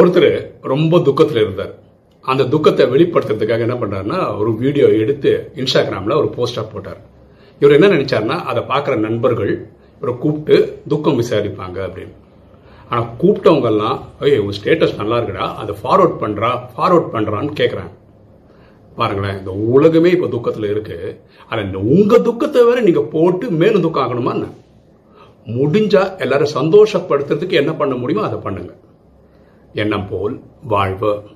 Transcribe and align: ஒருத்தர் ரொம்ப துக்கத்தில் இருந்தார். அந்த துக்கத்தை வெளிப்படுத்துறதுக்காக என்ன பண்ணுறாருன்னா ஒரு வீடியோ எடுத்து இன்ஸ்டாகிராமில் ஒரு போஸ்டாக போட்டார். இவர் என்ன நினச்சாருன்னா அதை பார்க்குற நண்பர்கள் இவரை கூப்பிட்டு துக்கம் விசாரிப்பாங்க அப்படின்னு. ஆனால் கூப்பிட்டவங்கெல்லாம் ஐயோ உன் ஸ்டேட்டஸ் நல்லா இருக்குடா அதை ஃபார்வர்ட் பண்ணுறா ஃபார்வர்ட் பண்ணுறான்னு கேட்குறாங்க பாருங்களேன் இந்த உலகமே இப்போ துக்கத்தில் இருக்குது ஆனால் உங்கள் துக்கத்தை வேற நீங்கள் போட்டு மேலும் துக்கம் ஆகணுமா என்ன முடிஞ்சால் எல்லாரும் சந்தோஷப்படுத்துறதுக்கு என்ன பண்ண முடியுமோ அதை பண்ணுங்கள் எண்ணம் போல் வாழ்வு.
ஒருத்தர் 0.00 0.30
ரொம்ப 0.72 0.98
துக்கத்தில் 1.08 1.42
இருந்தார். 1.42 1.72
அந்த 2.24 2.46
துக்கத்தை 2.52 2.84
வெளிப்படுத்துறதுக்காக 2.92 3.66
என்ன 3.66 3.76
பண்ணுறாருன்னா 3.80 4.18
ஒரு 4.40 4.50
வீடியோ 4.62 4.86
எடுத்து 5.02 5.30
இன்ஸ்டாகிராமில் 5.60 6.18
ஒரு 6.20 6.28
போஸ்டாக 6.36 6.66
போட்டார். 6.72 7.00
இவர் 7.60 7.74
என்ன 7.76 7.88
நினச்சாருன்னா 7.94 8.36
அதை 8.50 8.62
பார்க்குற 8.72 8.94
நண்பர்கள் 9.06 9.52
இவரை 9.98 10.14
கூப்பிட்டு 10.22 10.56
துக்கம் 10.92 11.20
விசாரிப்பாங்க 11.22 11.78
அப்படின்னு. 11.86 12.14
ஆனால் 12.90 13.08
கூப்பிட்டவங்கெல்லாம் 13.20 13.96
ஐயோ 14.24 14.40
உன் 14.46 14.56
ஸ்டேட்டஸ் 14.58 14.98
நல்லா 15.00 15.16
இருக்குடா 15.20 15.46
அதை 15.62 15.74
ஃபார்வர்ட் 15.82 16.18
பண்ணுறா 16.22 16.50
ஃபார்வர்ட் 16.74 17.12
பண்ணுறான்னு 17.14 17.54
கேட்குறாங்க 17.60 17.94
பாருங்களேன் 18.98 19.38
இந்த 19.38 19.52
உலகமே 19.76 20.10
இப்போ 20.16 20.28
துக்கத்தில் 20.34 20.72
இருக்குது 20.74 21.08
ஆனால் 21.50 21.82
உங்கள் 21.94 22.26
துக்கத்தை 22.28 22.60
வேற 22.68 22.80
நீங்கள் 22.80 23.10
போட்டு 23.14 23.46
மேலும் 23.62 23.84
துக்கம் 23.86 24.04
ஆகணுமா 24.04 24.34
என்ன 24.36 24.48
முடிஞ்சால் 25.58 26.12
எல்லாரும் 26.16 26.54
சந்தோஷப்படுத்துறதுக்கு 26.58 27.60
என்ன 27.62 27.72
பண்ண 27.72 27.94
முடியுமோ 27.94 28.26
அதை 28.28 28.38
பண்ணுங்கள் 28.46 28.80
எண்ணம் 29.76 30.08
போல் 30.08 30.42
வாழ்வு. 30.62 31.28